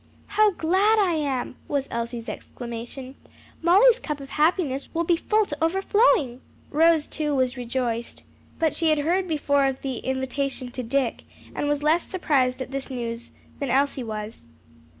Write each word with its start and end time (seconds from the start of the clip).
"How 0.29 0.49
glad 0.49 0.97
I 0.97 1.11
am!" 1.13 1.57
was 1.67 1.87
Elsie's 1.91 2.27
exclamation. 2.27 3.13
"Molly's 3.61 3.99
cup 3.99 4.19
of 4.19 4.29
happiness 4.31 4.89
will 4.95 5.03
be 5.03 5.15
full 5.15 5.45
to 5.45 5.63
overflowing." 5.63 6.41
Rose, 6.71 7.05
too, 7.05 7.35
was 7.35 7.55
rejoiced; 7.55 8.23
but 8.57 8.73
she 8.73 8.89
had 8.89 8.97
heard 8.97 9.27
before 9.27 9.67
of 9.67 9.83
the 9.83 9.99
invitation 9.99 10.71
to 10.71 10.81
Dick, 10.81 11.25
and 11.53 11.67
was 11.69 11.83
less 11.83 12.01
surprised 12.07 12.63
at 12.63 12.71
this 12.71 12.89
news 12.89 13.31
than 13.59 13.69
Elsie 13.69 14.03
was. 14.03 14.47